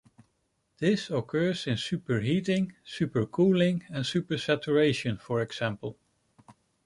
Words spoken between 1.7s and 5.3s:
superheating, supercooling, and supersaturation,